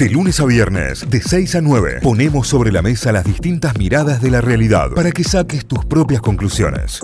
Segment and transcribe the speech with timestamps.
[0.00, 4.22] De lunes a viernes, de 6 a 9, ponemos sobre la mesa las distintas miradas
[4.22, 7.02] de la realidad para que saques tus propias conclusiones.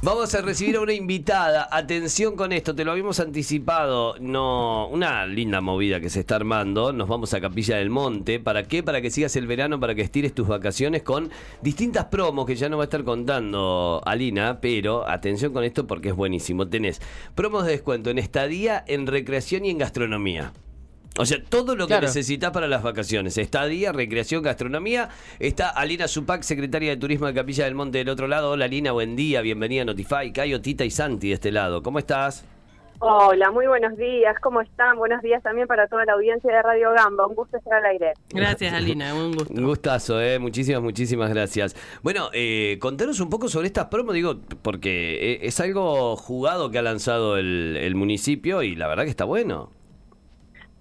[0.00, 1.66] Vamos a recibir a una invitada.
[1.68, 4.14] Atención con esto, te lo habíamos anticipado.
[4.20, 6.92] No, una linda movida que se está armando.
[6.92, 8.38] Nos vamos a Capilla del Monte.
[8.38, 8.84] ¿Para qué?
[8.84, 11.30] Para que sigas el verano, para que estires tus vacaciones con
[11.62, 14.60] distintas promos que ya no va a estar contando Alina.
[14.60, 16.68] Pero atención con esto porque es buenísimo.
[16.68, 17.02] Tenés
[17.34, 20.52] promos de descuento en estadía, en recreación y en gastronomía.
[21.18, 22.06] O sea, todo lo que Claro.
[22.06, 23.38] necesitas para las vacaciones.
[23.38, 25.08] Estadía, recreación, gastronomía.
[25.38, 28.50] Está Alina Zupac, secretaria de Turismo de Capilla del Monte del otro lado.
[28.50, 30.30] Hola Alina, buen día, bienvenida a Notify.
[30.32, 31.82] Cayo, Tita y Santi de este lado.
[31.82, 32.44] ¿Cómo estás?
[32.98, 34.96] Hola, muy buenos días, ¿cómo están?
[34.96, 38.14] Buenos días también para toda la audiencia de Radio Gamba, un gusto estar al aire.
[38.30, 39.52] Gracias, Alina, un gusto.
[39.52, 40.38] Un gustazo, ¿eh?
[40.38, 41.76] Muchísimas, muchísimas gracias.
[42.02, 46.78] Bueno, eh, contanos un poco sobre estas promos, digo, porque eh, es algo jugado que
[46.78, 49.70] ha lanzado el, el municipio y la verdad que está bueno.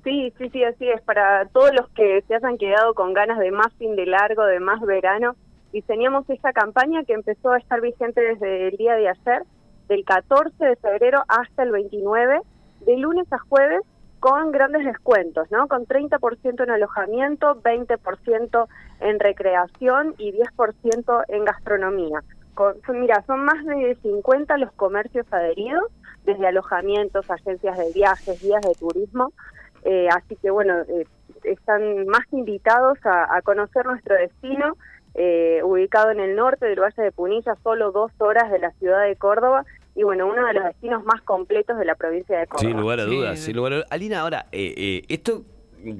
[0.06, 3.52] Sí, sí, sí, así es, para todos los que se hayan quedado con ganas de
[3.52, 5.36] más fin de largo, de más verano,
[5.74, 9.44] diseñamos esta campaña que empezó a estar vigente desde el día de ayer,
[9.90, 12.40] del 14 de febrero hasta el 29,
[12.86, 13.82] de lunes a jueves,
[14.20, 15.68] con grandes descuentos, ¿no?
[15.68, 18.68] Con 30% en alojamiento, 20%
[19.02, 22.22] en recreación y 10% en gastronomía.
[22.54, 25.84] Con- mira, son más de 50 los comercios adheridos,
[26.24, 29.34] desde alojamientos, agencias de viajes, guías de turismo,
[29.86, 31.06] eh, así que bueno, eh,
[31.46, 34.76] están más que invitados a, a conocer nuestro destino,
[35.14, 39.04] eh, ubicado en el norte del Valle de Punilla, solo dos horas de la ciudad
[39.08, 39.64] de Córdoba,
[39.96, 42.70] y bueno, uno de los destinos más completos de la provincia de Córdoba.
[42.70, 43.46] Sin lugar a dudas, sí.
[43.46, 43.92] sin lugar a dudas.
[43.92, 45.44] Alina, ahora, eh, eh, esto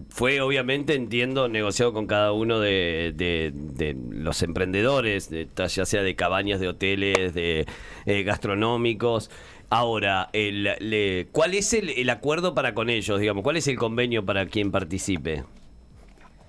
[0.10, 6.02] fue obviamente, entiendo, negociado con cada uno de, de- de los emprendedores, de- ya sea
[6.02, 7.66] de cabañas, de hoteles, de
[8.08, 9.30] eh, gastronómicos.
[9.70, 13.20] Ahora, el, le- ¿cuál es el, el acuerdo para con ellos?
[13.20, 15.44] Digamos, ¿cuál es el convenio para quien participe?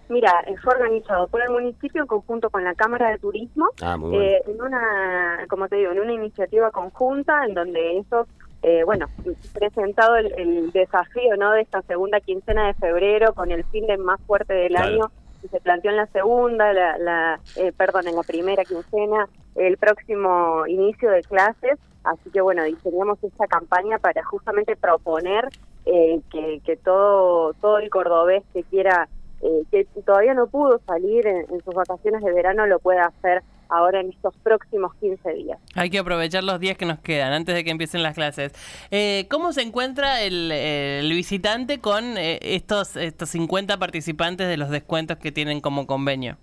[0.09, 3.97] Mira, eh, fue organizado por el municipio en conjunto con la Cámara de Turismo, Ah,
[3.97, 4.25] muy bueno.
[4.25, 8.27] eh, en una, como te digo, en una iniciativa conjunta en donde ellos,
[8.63, 9.07] eh, bueno,
[9.53, 11.51] presentado el, el desafío, ¿no?
[11.53, 14.93] De esta segunda quincena de febrero con el fin de más fuerte del Claro.
[14.95, 15.11] año
[15.49, 20.67] se planteó en la segunda, la, la eh, perdón, en la primera quincena, el próximo
[20.67, 21.79] inicio de clases.
[22.05, 25.49] Así que bueno, diseñamos esta campaña para justamente proponer
[25.87, 29.09] eh, que, todo todo el cordobés que quiera
[29.43, 34.01] eh, que todavía no pudo salir en sus vacaciones de verano lo pueda hacer ahora
[34.01, 35.59] en estos próximos 15 días.
[35.75, 38.53] Hay que aprovechar los días que nos quedan antes de que empiecen las clases.
[38.91, 44.71] Eh, ¿Cómo se encuentra el, el visitante con eh, estos, estos 50 participantes de los
[44.71, 46.37] descuentos que tienen como convenio?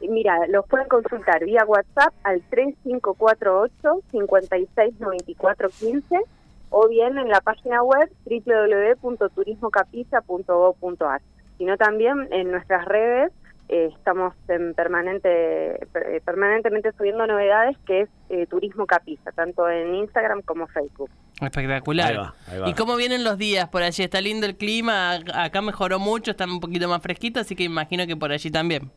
[0.00, 6.20] Mira, los pueden consultar vía WhatsApp al 3548 569415
[6.70, 11.20] o bien en la página web www.turismocapilla.gov.ar,
[11.58, 13.32] sino también en nuestras redes
[13.68, 19.94] eh, estamos en permanente per- permanentemente subiendo novedades que es eh, Turismo Capilla, tanto en
[19.94, 21.10] Instagram como Facebook.
[21.40, 22.10] Espectacular.
[22.12, 22.68] Ahí va, ahí va.
[22.68, 24.02] ¿Y cómo vienen los días por allí?
[24.02, 25.18] ¿Está lindo el clima?
[25.34, 28.90] Acá mejoró mucho, está un poquito más fresquito, así que imagino que por allí también.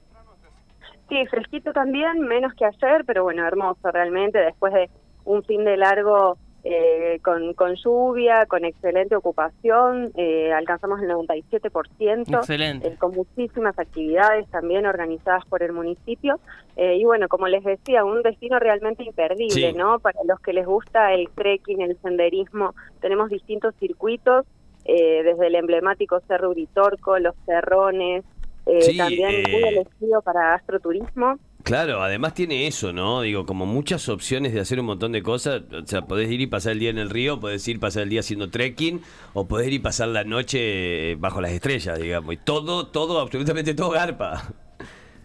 [1.09, 4.90] Sí, fresquito también, menos que ayer, pero bueno, hermoso realmente, después de
[5.25, 12.36] un fin de largo eh, con, con lluvia, con excelente ocupación, eh, alcanzamos el 97%,
[12.38, 12.88] Excelente.
[12.88, 16.40] eh, con muchísimas actividades también organizadas por el municipio.
[16.75, 19.74] Eh, y bueno, como les decía, un destino realmente imperdible, Sí.
[19.74, 20.00] ¿no?
[20.00, 24.46] Para los que les gusta el trekking, el senderismo, tenemos distintos circuitos,
[24.86, 28.24] eh, desde el emblemático Cerro Uritorco, los cerrones,
[28.66, 31.38] eh, Sí, también muy elegido para astroturismo.
[31.69, 33.22] Claro, además tiene eso, ¿no?
[33.22, 35.62] Digo, como muchas opciones de hacer un montón de cosas.
[35.72, 38.02] O sea, podés ir y pasar el día en el río, podés ir y pasar
[38.02, 39.02] el día haciendo trekking,
[39.35, 42.34] o podés ir y pasar la noche eh, bajo las estrellas, digamos.
[42.34, 44.52] Y todo, todo, absolutamente todo garpa.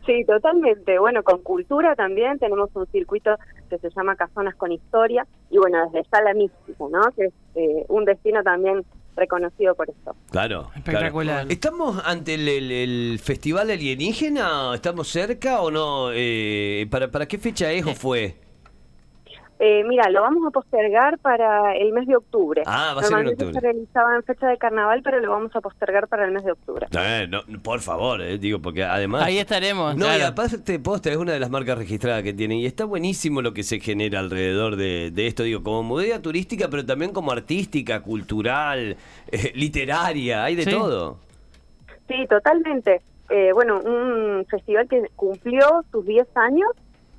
[0.05, 0.99] Sí, totalmente.
[0.99, 3.37] Bueno, con cultura también tenemos un circuito
[3.71, 7.11] que se llama Casonas con Historia y bueno, desde Sala Mística, ¿no?
[7.17, 8.85] Que es eh, un destino también
[9.17, 10.15] reconocido por esto.
[10.31, 10.71] Claro.
[10.77, 11.37] Espectacular.
[11.43, 11.51] claro.
[11.51, 14.73] ¿Estamos ante el, el- el festival alienígena?
[14.75, 16.11] ¿Estamos cerca o no?
[16.13, 18.37] Eh, ¿para, ¿Para qué fecha es o fue?
[19.67, 22.63] Eh, mira, lo vamos a postergar para el mes de octubre.
[22.67, 23.53] Ah, va a ser en octubre.
[23.55, 26.53] se realizaba en fecha de carnaval, pero lo vamos a postergar para el mes de
[26.53, 26.87] octubre.
[26.93, 29.23] Eh, no, por favor, eh, digo, porque además...
[29.23, 29.97] Ahí estaremos.
[29.97, 30.27] No, y claro.
[30.33, 33.63] aparte Posta es una de las marcas registradas que tienen y está buenísimo lo que
[33.63, 38.97] se genera alrededor de, de esto, digo, como modalidad turística, pero también como artística, cultural,
[39.33, 40.71] eh, literaria, hay de Sí.
[40.73, 41.17] todo.
[42.07, 43.01] Sí, totalmente.
[43.31, 46.69] Eh, bueno, un festival que cumplió sus 10 años,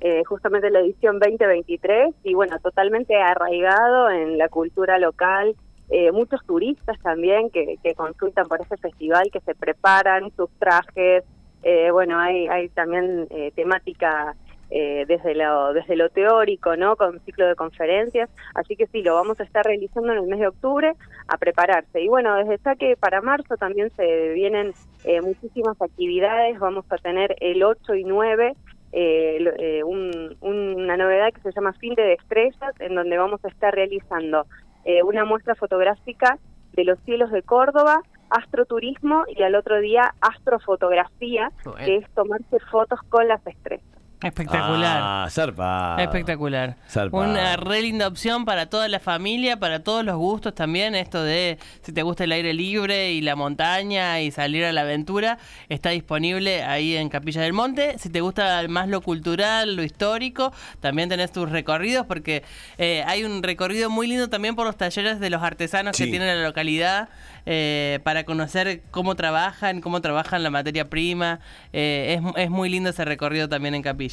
[0.00, 5.54] eh, justamente la edición 2023, y bueno, totalmente arraigado en la cultura local,
[5.88, 11.24] eh, muchos turistas también que, que consultan por este festival, que se preparan sus trajes,
[11.68, 14.36] eh, bueno, hay, hay también eh, temática
[14.70, 16.94] eh, desde lo desde lo teórico, ¿no?
[16.94, 20.38] Con ciclo de conferencias, así que sí, lo vamos a estar realizando en el mes
[20.38, 20.94] de octubre
[21.26, 22.00] a prepararse.
[22.00, 24.74] Y bueno, desde ya que para marzo también se vienen
[25.22, 28.54] muchísimas actividades, vamos a tener el 8 y 9
[28.98, 33.48] eh, eh, un, una novedad que se llama Fin de Estrellas, en donde vamos a
[33.48, 34.46] estar realizando
[34.86, 36.38] eh, una muestra fotográfica
[36.72, 38.00] de los cielos de Córdoba,
[38.30, 41.84] astroturismo y al otro día astrofotografía, Bueno.
[41.84, 43.84] que es tomarse fotos con las estrellas.
[44.22, 45.00] Espectacular.
[45.02, 45.98] Ah, zarpado.
[45.98, 46.76] Espectacular.
[46.88, 47.22] Zarpado.
[47.30, 50.94] Una re linda opción para toda la familia, para todos los gustos también.
[50.94, 54.80] Esto de si te gusta el aire libre y la montaña y salir a la
[54.82, 57.98] aventura, está disponible ahí en Capilla del Monte.
[57.98, 62.42] Si te gusta más lo cultural, lo histórico, también tenés tus recorridos porque
[62.78, 66.04] eh, hay un recorrido muy lindo también por los talleres de los artesanos Sí.
[66.04, 67.10] que tiene la localidad
[67.44, 71.40] eh, para conocer cómo trabajan, cómo trabajan la materia prima.
[71.74, 74.05] Eh, es, es muy lindo ese recorrido también en Capilla.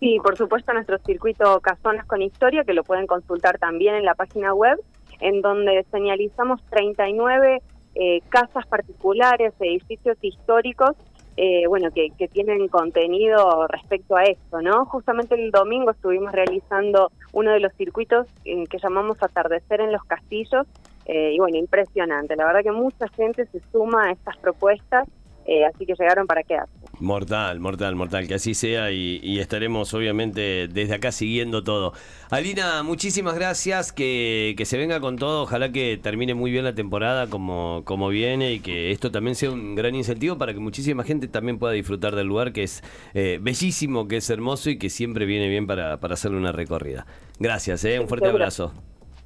[0.00, 4.14] Sí, por supuesto, nuestro circuito Casonas con Historia, que lo pueden consultar también en la
[4.14, 4.78] página web,
[5.20, 7.62] en donde señalizamos 39
[7.94, 10.96] eh, casas particulares, edificios históricos,
[11.36, 14.84] eh, bueno, que, que tienen contenido respecto a esto, ¿no?
[14.86, 20.04] Justamente el domingo estuvimos realizando uno de los circuitos eh, que llamamos Atardecer en los
[20.04, 20.66] Castillos,
[21.06, 22.36] eh, y bueno, impresionante.
[22.36, 25.08] La verdad que mucha gente se suma a estas propuestas,
[25.46, 26.83] eh, así que llegaron para quedarse.
[27.00, 31.92] Mortal, mortal, mortal, que así sea y, y estaremos obviamente desde acá siguiendo todo.
[32.30, 36.74] Alina, muchísimas gracias, que, que se venga con todo, ojalá que termine muy bien la
[36.74, 41.04] temporada como, como viene y que esto también sea un gran incentivo para que muchísima
[41.04, 42.82] gente también pueda disfrutar del lugar que es
[43.14, 47.06] eh, bellísimo, que es hermoso y que siempre viene bien para, para hacerle una recorrida.
[47.38, 48.72] Gracias, eh, un fuerte abrazo.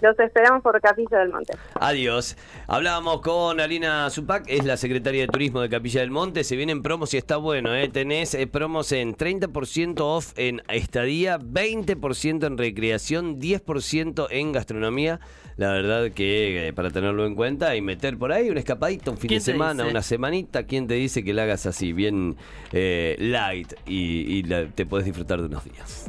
[0.00, 1.54] Los esperamos por Capilla del Monte.
[1.74, 2.36] Adiós.
[2.68, 6.44] Hablábamos con Alina Zupac, es la secretaria de Turismo de Capilla del Monte.
[6.44, 7.88] Se vienen promos y está bueno, ¿eh?
[7.88, 15.18] Tenés eh, promos en 30% off en estadía, 20% en recreación, 10% en gastronomía.
[15.56, 19.16] La verdad que eh, para tenerlo en cuenta y meter por ahí una escapadita, un
[19.18, 19.90] fin de ¿Quién te semana, dice?
[19.90, 20.62] una semanita.
[20.66, 22.36] ¿Quién te dice que la hagas así, bien
[22.72, 26.08] eh, light y, y la- te puedes disfrutar de unos días?